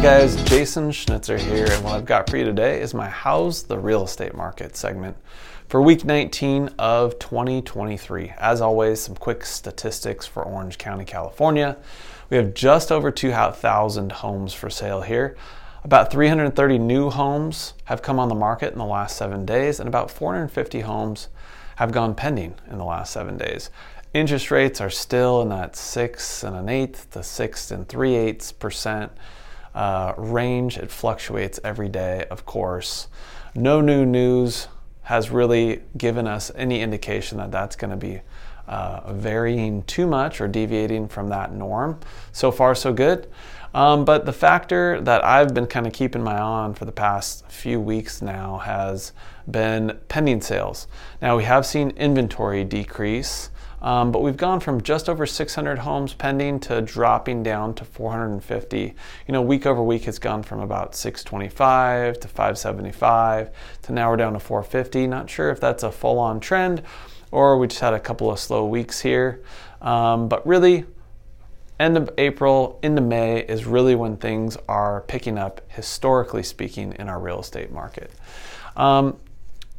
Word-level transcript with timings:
Hey 0.00 0.20
guys, 0.20 0.42
Jason 0.44 0.92
Schnitzer 0.92 1.36
here, 1.36 1.66
and 1.66 1.84
what 1.84 1.92
I've 1.92 2.06
got 2.06 2.30
for 2.30 2.38
you 2.38 2.44
today 2.46 2.80
is 2.80 2.94
my 2.94 3.06
How's 3.06 3.64
the 3.64 3.78
Real 3.78 4.04
Estate 4.04 4.34
Market 4.34 4.74
segment 4.74 5.14
for 5.68 5.82
week 5.82 6.06
19 6.06 6.70
of 6.78 7.18
2023. 7.18 8.32
As 8.38 8.62
always, 8.62 9.02
some 9.02 9.14
quick 9.14 9.44
statistics 9.44 10.24
for 10.24 10.42
Orange 10.42 10.78
County, 10.78 11.04
California. 11.04 11.76
We 12.30 12.38
have 12.38 12.54
just 12.54 12.90
over 12.90 13.10
2,000 13.10 14.10
homes 14.10 14.54
for 14.54 14.70
sale 14.70 15.02
here. 15.02 15.36
About 15.84 16.10
330 16.10 16.78
new 16.78 17.10
homes 17.10 17.74
have 17.84 18.00
come 18.00 18.18
on 18.18 18.30
the 18.30 18.34
market 18.34 18.72
in 18.72 18.78
the 18.78 18.86
last 18.86 19.18
seven 19.18 19.44
days, 19.44 19.80
and 19.80 19.86
about 19.86 20.10
450 20.10 20.80
homes 20.80 21.28
have 21.76 21.92
gone 21.92 22.14
pending 22.14 22.54
in 22.70 22.78
the 22.78 22.84
last 22.84 23.12
seven 23.12 23.36
days. 23.36 23.68
Interest 24.14 24.50
rates 24.50 24.80
are 24.80 24.88
still 24.88 25.42
in 25.42 25.50
that 25.50 25.76
six 25.76 26.42
and 26.42 26.56
an 26.56 26.70
eighth 26.70 27.10
to 27.10 27.22
six 27.22 27.70
and 27.70 27.86
three 27.86 28.14
eighths 28.14 28.50
percent 28.50 29.12
uh, 29.74 30.14
range. 30.16 30.78
It 30.78 30.90
fluctuates 30.90 31.60
every 31.64 31.88
day, 31.88 32.26
of 32.30 32.46
course. 32.46 33.08
No 33.54 33.80
new 33.80 34.04
news 34.04 34.68
has 35.02 35.30
really 35.30 35.82
given 35.96 36.26
us 36.26 36.52
any 36.54 36.80
indication 36.80 37.38
that 37.38 37.50
that's 37.50 37.76
going 37.76 37.90
to 37.90 37.96
be 37.96 38.20
uh, 38.68 39.12
varying 39.12 39.82
too 39.82 40.06
much 40.06 40.40
or 40.40 40.46
deviating 40.46 41.08
from 41.08 41.28
that 41.28 41.52
norm. 41.52 41.98
So 42.32 42.52
far, 42.52 42.74
so 42.74 42.92
good. 42.92 43.26
Um, 43.74 44.04
but 44.04 44.26
the 44.26 44.32
factor 44.32 45.00
that 45.00 45.24
I've 45.24 45.54
been 45.54 45.66
kind 45.66 45.86
of 45.86 45.92
keeping 45.92 46.22
my 46.22 46.34
eye 46.34 46.40
on 46.40 46.74
for 46.74 46.84
the 46.84 46.92
past 46.92 47.46
few 47.48 47.80
weeks 47.80 48.20
now 48.20 48.58
has 48.58 49.12
been 49.48 49.98
pending 50.08 50.40
sales. 50.40 50.86
Now, 51.22 51.36
we 51.36 51.44
have 51.44 51.64
seen 51.66 51.90
inventory 51.90 52.64
decrease. 52.64 53.50
Um, 53.82 54.12
but 54.12 54.22
we've 54.22 54.36
gone 54.36 54.60
from 54.60 54.82
just 54.82 55.08
over 55.08 55.26
600 55.26 55.78
homes 55.78 56.12
pending 56.12 56.60
to 56.60 56.82
dropping 56.82 57.42
down 57.42 57.74
to 57.74 57.84
450. 57.84 58.94
You 59.26 59.32
know, 59.32 59.42
week 59.42 59.66
over 59.66 59.82
week, 59.82 60.06
it's 60.06 60.18
gone 60.18 60.42
from 60.42 60.60
about 60.60 60.94
625 60.94 62.20
to 62.20 62.28
575 62.28 63.50
to 63.82 63.92
now 63.92 64.10
we're 64.10 64.16
down 64.16 64.34
to 64.34 64.40
450. 64.40 65.06
Not 65.06 65.30
sure 65.30 65.50
if 65.50 65.60
that's 65.60 65.82
a 65.82 65.90
full 65.90 66.18
on 66.18 66.40
trend 66.40 66.82
or 67.30 67.56
we 67.58 67.66
just 67.66 67.80
had 67.80 67.94
a 67.94 68.00
couple 68.00 68.30
of 68.30 68.38
slow 68.38 68.66
weeks 68.66 69.00
here. 69.00 69.42
Um, 69.80 70.28
but 70.28 70.46
really, 70.46 70.84
end 71.78 71.96
of 71.96 72.10
April 72.18 72.78
into 72.82 73.00
May 73.00 73.40
is 73.40 73.66
really 73.66 73.94
when 73.94 74.16
things 74.16 74.56
are 74.68 75.02
picking 75.02 75.38
up, 75.38 75.60
historically 75.68 76.42
speaking, 76.42 76.94
in 76.98 77.08
our 77.08 77.18
real 77.18 77.40
estate 77.40 77.72
market. 77.72 78.10
Um, 78.76 79.18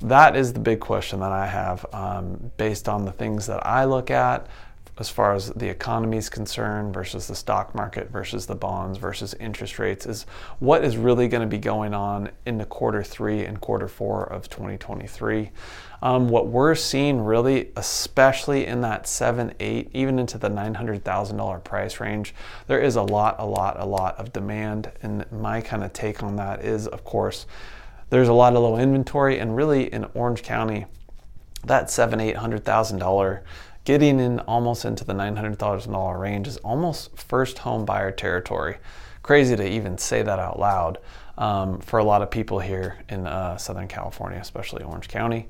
that 0.00 0.36
is 0.36 0.52
the 0.52 0.60
big 0.60 0.80
question 0.80 1.20
that 1.20 1.32
I 1.32 1.46
have 1.46 1.86
um, 1.92 2.50
based 2.56 2.88
on 2.88 3.04
the 3.04 3.12
things 3.12 3.46
that 3.46 3.66
I 3.66 3.84
look 3.84 4.10
at 4.10 4.46
as 4.98 5.10
far 5.10 5.34
as 5.34 5.50
the 5.50 5.68
economy 5.68 6.16
is 6.16 6.30
concerned 6.30 6.94
versus 6.94 7.26
the 7.26 7.34
stock 7.34 7.74
market 7.74 8.10
versus 8.10 8.46
the 8.46 8.54
bonds 8.54 8.96
versus 8.96 9.34
interest 9.34 9.78
rates 9.78 10.06
is 10.06 10.24
what 10.58 10.82
is 10.84 10.96
really 10.96 11.28
going 11.28 11.42
to 11.42 11.46
be 11.46 11.58
going 11.58 11.92
on 11.92 12.30
in 12.46 12.56
the 12.56 12.64
quarter 12.64 13.02
three 13.02 13.44
and 13.44 13.60
quarter 13.60 13.88
four 13.88 14.24
of 14.24 14.48
2023. 14.48 15.50
Um, 16.02 16.28
what 16.28 16.48
we're 16.48 16.74
seeing 16.74 17.22
really, 17.24 17.70
especially 17.76 18.66
in 18.66 18.80
that 18.82 19.06
seven, 19.06 19.52
eight, 19.60 19.90
even 19.92 20.18
into 20.18 20.38
the 20.38 20.48
$900,000 20.48 21.64
price 21.64 22.00
range, 22.00 22.34
there 22.66 22.80
is 22.80 22.96
a 22.96 23.02
lot, 23.02 23.36
a 23.38 23.46
lot, 23.46 23.78
a 23.78 23.84
lot 23.84 24.16
of 24.16 24.32
demand. 24.32 24.92
And 25.02 25.30
my 25.30 25.60
kind 25.60 25.84
of 25.84 25.92
take 25.92 26.22
on 26.22 26.36
that 26.36 26.64
is, 26.64 26.86
of 26.86 27.04
course, 27.04 27.46
there's 28.10 28.28
a 28.28 28.32
lot 28.32 28.54
of 28.54 28.62
low 28.62 28.76
inventory, 28.76 29.38
and 29.38 29.56
really 29.56 29.92
in 29.92 30.06
Orange 30.14 30.42
County, 30.42 30.86
that 31.64 31.90
seven, 31.90 32.20
eight 32.20 32.36
hundred 32.36 32.64
thousand 32.64 32.98
dollar 32.98 33.42
getting 33.84 34.20
in 34.20 34.40
almost 34.40 34.84
into 34.84 35.04
the 35.04 35.14
nine 35.14 35.36
hundred 35.36 35.58
thousand 35.58 35.92
dollar 35.92 36.18
range 36.18 36.46
is 36.46 36.56
almost 36.58 37.16
first 37.16 37.58
home 37.58 37.84
buyer 37.84 38.10
territory. 38.10 38.78
Crazy 39.22 39.56
to 39.56 39.68
even 39.68 39.98
say 39.98 40.22
that 40.22 40.38
out 40.38 40.58
loud 40.58 40.98
um, 41.36 41.80
for 41.80 41.98
a 41.98 42.04
lot 42.04 42.22
of 42.22 42.30
people 42.30 42.60
here 42.60 42.98
in 43.08 43.26
uh, 43.26 43.56
Southern 43.56 43.88
California, 43.88 44.38
especially 44.38 44.84
Orange 44.84 45.08
County. 45.08 45.48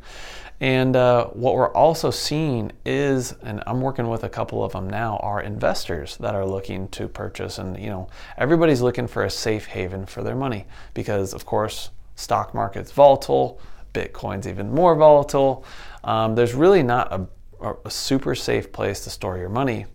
And 0.58 0.96
uh, 0.96 1.26
what 1.26 1.54
we're 1.54 1.72
also 1.72 2.10
seeing 2.10 2.72
is, 2.86 3.34
and 3.42 3.62
I'm 3.66 3.82
working 3.82 4.08
with 4.08 4.24
a 4.24 4.30
couple 4.30 4.64
of 4.64 4.72
them 4.72 4.88
now, 4.88 5.18
are 5.18 5.42
investors 5.42 6.16
that 6.16 6.34
are 6.34 6.46
looking 6.46 6.88
to 6.88 7.08
purchase. 7.08 7.58
And, 7.58 7.78
you 7.78 7.90
know, 7.90 8.08
everybody's 8.38 8.80
looking 8.80 9.06
for 9.06 9.22
a 9.24 9.30
safe 9.30 9.66
haven 9.66 10.06
for 10.06 10.22
their 10.22 10.34
money 10.34 10.64
because, 10.94 11.34
of 11.34 11.44
course, 11.44 11.90
stock 12.16 12.52
market's 12.54 12.90
volatile, 12.90 13.60
Bitcoin's 13.94 14.48
even 14.48 14.74
more 14.74 14.96
volatile. 14.96 15.64
Um, 16.04 16.34
there's 16.34 16.54
really 16.54 16.82
not 16.82 17.12
a, 17.12 17.74
a 17.84 17.90
super 17.90 18.34
safe 18.34 18.72
place 18.72 19.04
to 19.04 19.10
store 19.10 19.38
your 19.38 19.48
money 19.48 19.86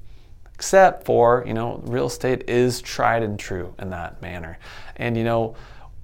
except 0.61 1.05
for 1.05 1.43
you 1.47 1.55
know 1.55 1.81
real 1.85 2.05
estate 2.05 2.47
is 2.47 2.83
tried 2.83 3.23
and 3.23 3.39
true 3.39 3.73
in 3.79 3.89
that 3.89 4.21
manner 4.21 4.59
and 4.97 5.17
you 5.17 5.23
know 5.23 5.55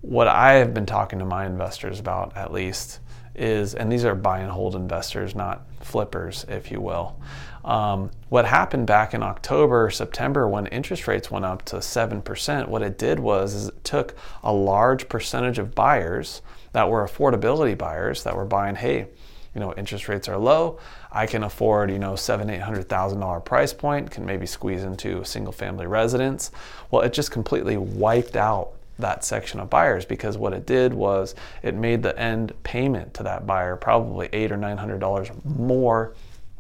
what 0.02 0.28
i 0.28 0.54
have 0.54 0.74
been 0.74 0.86
talking 0.86 1.20
to 1.20 1.26
my 1.26 1.46
investors 1.46 2.00
about 2.00 2.36
at 2.36 2.52
least 2.52 3.00
is 3.38 3.76
and 3.76 3.92
these 3.92 4.04
are 4.04 4.16
buy 4.16 4.40
and 4.40 4.52
hold 4.52 4.76
investors 4.76 5.36
not 5.36 5.62
flippers 5.82 6.46
if 6.50 6.72
you 6.72 6.82
will 6.82 7.20
um, 7.68 8.12
what 8.30 8.46
happened 8.46 8.88
back 8.88 9.14
in 9.14 9.22
October, 9.22 9.90
September, 9.90 10.48
when 10.48 10.68
interest 10.68 11.06
rates 11.06 11.30
went 11.30 11.44
up 11.44 11.64
to 11.66 11.78
7%, 11.78 12.68
what 12.70 12.82
it 12.82 12.98
did 12.98 13.20
was 13.20 13.68
it 13.68 13.84
took 13.84 14.16
a 14.42 14.54
large 14.54 15.10
percentage 15.10 15.60
of 15.60 15.76
buyers 15.76 16.42
that 16.72 16.90
were 16.90 17.06
affordability 17.06 17.78
buyers 17.78 18.24
that 18.24 18.38
were 18.38 18.46
buying, 18.46 18.76
hey, 18.76 19.08
you 19.54 19.60
know, 19.60 19.74
interest 19.74 20.08
rates 20.08 20.30
are 20.30 20.38
low. 20.38 20.80
I 21.12 21.26
can 21.26 21.44
afford, 21.44 21.92
you 21.92 22.00
know, 22.00 22.16
seven, 22.16 22.50
eight 22.50 22.62
hundred 22.62 22.88
thousand 22.88 23.20
dollar 23.20 23.42
price 23.42 23.74
point, 23.74 24.12
can 24.12 24.26
maybe 24.26 24.46
squeeze 24.46 24.84
into 24.84 25.20
a 25.20 25.26
single 25.26 25.52
family 25.52 25.88
residence. 25.88 26.52
Well, 26.90 27.02
it 27.02 27.12
just 27.12 27.32
completely 27.32 27.76
wiped 27.76 28.38
out 28.38 28.77
that 29.00 29.24
section 29.24 29.60
of 29.60 29.70
buyers 29.70 30.06
because 30.06 30.38
what 30.38 30.54
it 30.54 30.66
did 30.66 30.94
was 30.94 31.36
it 31.64 31.76
made 31.76 32.04
the 32.04 32.18
end 32.20 32.54
payment 32.64 33.14
to 33.14 33.24
that 33.24 33.46
buyer 33.46 33.76
probably 33.76 34.30
eight 34.34 34.52
or 34.52 34.58
nine 34.58 34.78
hundred 34.78 35.00
dollars 35.00 35.30
more 35.44 36.14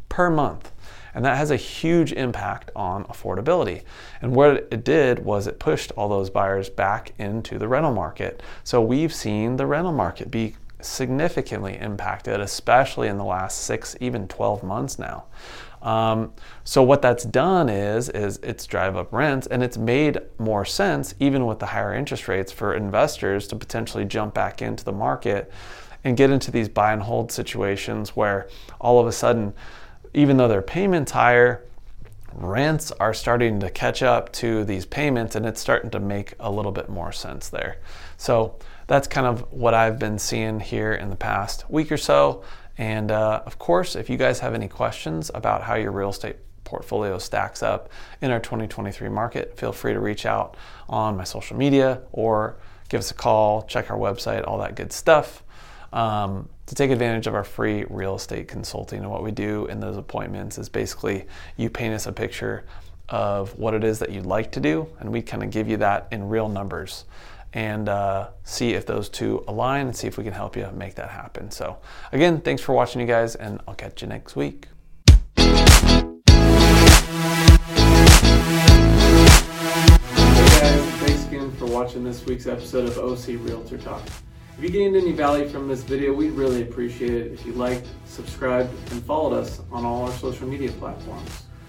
per 0.09 0.29
month 0.29 0.71
and 1.17 1.25
that 1.25 1.37
has 1.37 1.49
a 1.49 1.55
huge 1.55 2.13
impact 2.13 2.69
on 2.75 3.03
affordability. 3.05 3.81
And 4.21 4.35
what 4.35 4.67
it 4.69 4.83
did 4.83 5.25
was 5.25 5.47
it 5.47 5.57
pushed 5.57 5.91
all 5.93 6.07
those 6.07 6.29
buyers 6.29 6.69
back 6.69 7.11
into 7.17 7.57
the 7.57 7.67
rental 7.67 7.91
market. 7.91 8.43
So 8.63 8.83
we've 8.83 9.11
seen 9.11 9.57
the 9.57 9.65
rental 9.65 9.93
market 9.93 10.29
be 10.29 10.55
significantly 10.81 11.77
impacted, 11.77 12.39
especially 12.39 13.07
in 13.07 13.17
the 13.17 13.23
last 13.23 13.59
six, 13.59 13.95
even 13.99 14.27
12 14.27 14.63
months 14.63 14.99
now. 14.99 15.25
Um, 15.81 16.33
so 16.63 16.81
what 16.83 17.01
that's 17.01 17.23
done 17.23 17.69
is 17.69 18.09
is 18.09 18.37
it's 18.37 18.65
drive 18.65 18.95
up 18.95 19.13
rents, 19.13 19.47
and 19.47 19.63
it's 19.63 19.77
made 19.77 20.19
more 20.39 20.65
sense, 20.65 21.13
even 21.19 21.45
with 21.45 21.59
the 21.59 21.67
higher 21.67 21.93
interest 21.93 22.27
rates, 22.27 22.51
for 22.51 22.73
investors 22.73 23.47
to 23.49 23.55
potentially 23.55 24.05
jump 24.05 24.33
back 24.33 24.61
into 24.61 24.83
the 24.83 24.91
market 24.91 25.51
and 26.03 26.17
get 26.17 26.29
into 26.29 26.51
these 26.51 26.67
buy 26.69 26.93
and 26.93 27.03
hold 27.03 27.31
situations 27.31 28.15
where 28.15 28.49
all 28.79 28.99
of 28.99 29.07
a 29.07 29.11
sudden 29.11 29.53
even 30.13 30.37
though 30.37 30.47
their 30.47 30.63
payments 30.63 31.11
higher, 31.11 31.63
rents 32.33 32.91
are 32.93 33.13
starting 33.13 33.59
to 33.59 33.69
catch 33.69 34.01
up 34.01 34.31
to 34.33 34.63
these 34.65 34.85
payments 34.85 35.35
and 35.35 35.45
it's 35.45 35.61
starting 35.61 35.89
to 35.91 35.99
make 35.99 36.33
a 36.39 36.51
little 36.51 36.71
bit 36.71 36.89
more 36.89 37.11
sense 37.11 37.49
there. 37.49 37.77
So 38.17 38.55
that's 38.87 39.07
kind 39.07 39.27
of 39.27 39.51
what 39.51 39.73
I've 39.73 39.99
been 39.99 40.17
seeing 40.17 40.59
here 40.59 40.93
in 40.93 41.09
the 41.09 41.15
past 41.15 41.69
week 41.69 41.91
or 41.91 41.97
so. 41.97 42.43
And 42.77 43.11
uh, 43.11 43.43
of 43.45 43.59
course, 43.59 43.95
if 43.95 44.09
you 44.09 44.17
guys 44.17 44.39
have 44.39 44.53
any 44.53 44.67
questions 44.67 45.29
about 45.33 45.63
how 45.63 45.75
your 45.75 45.91
real 45.91 46.09
estate 46.09 46.37
portfolio 46.63 47.17
stacks 47.17 47.63
up 47.63 47.89
in 48.21 48.31
our 48.31 48.39
2023 48.39 49.09
market, 49.09 49.57
feel 49.57 49.71
free 49.71 49.93
to 49.93 49.99
reach 49.99 50.25
out 50.25 50.55
on 50.87 51.17
my 51.17 51.23
social 51.23 51.57
media 51.57 52.01
or 52.11 52.57
give 52.89 52.99
us 52.99 53.11
a 53.11 53.13
call, 53.13 53.63
check 53.63 53.91
our 53.91 53.97
website, 53.97 54.47
all 54.47 54.57
that 54.59 54.75
good 54.75 54.93
stuff 54.93 55.43
um, 55.93 56.47
to 56.65 56.75
take 56.75 56.91
advantage 56.91 57.27
of 57.27 57.35
our 57.35 57.43
free 57.43 57.85
real 57.89 58.15
estate 58.15 58.47
consulting. 58.47 58.99
And 58.99 59.09
what 59.09 59.23
we 59.23 59.31
do 59.31 59.65
in 59.67 59.79
those 59.79 59.97
appointments 59.97 60.57
is 60.57 60.69
basically 60.69 61.25
you 61.55 61.69
paint 61.69 61.93
us 61.93 62.07
a 62.07 62.11
picture 62.11 62.65
of 63.09 63.57
what 63.57 63.73
it 63.73 63.83
is 63.83 63.99
that 63.99 64.11
you'd 64.11 64.25
like 64.25 64.51
to 64.51 64.59
do, 64.59 64.87
and 64.99 65.09
we 65.09 65.21
kind 65.21 65.41
of 65.41 65.49
give 65.49 65.69
you 65.69 65.77
that 65.77 66.07
in 66.11 66.27
real 66.27 66.49
numbers 66.49 67.05
and 67.53 67.89
uh, 67.89 68.29
see 68.43 68.73
if 68.73 68.85
those 68.85 69.09
two 69.09 69.43
align 69.47 69.87
and 69.87 69.95
see 69.95 70.07
if 70.07 70.17
we 70.17 70.23
can 70.23 70.33
help 70.33 70.55
you 70.55 70.69
make 70.73 70.95
that 70.95 71.09
happen. 71.09 71.51
So, 71.51 71.77
again, 72.11 72.41
thanks 72.41 72.61
for 72.61 72.73
watching, 72.73 73.01
you 73.01 73.07
guys, 73.07 73.35
and 73.35 73.61
I'll 73.67 73.75
catch 73.75 74.01
you 74.01 74.07
next 74.07 74.35
week. 74.35 74.67
Hey 75.35 75.45
guys, 80.59 80.81
thanks 80.99 81.25
again 81.25 81.51
for 81.53 81.65
watching 81.65 82.03
this 82.03 82.25
week's 82.25 82.47
episode 82.47 82.85
of 82.85 82.97
OC 82.97 83.39
Realtor 83.39 83.77
Talk. 83.77 84.01
If 84.57 84.63
you 84.63 84.69
gained 84.69 84.95
any 84.95 85.11
value 85.11 85.47
from 85.47 85.67
this 85.67 85.83
video, 85.83 86.13
we'd 86.13 86.31
really 86.31 86.63
appreciate 86.63 87.13
it 87.13 87.31
if 87.31 87.45
you 87.45 87.53
liked, 87.53 87.87
subscribed, 88.05 88.71
and 88.91 89.03
followed 89.03 89.37
us 89.37 89.61
on 89.71 89.85
all 89.85 90.05
our 90.05 90.11
social 90.13 90.47
media 90.47 90.71
platforms. 90.73 91.46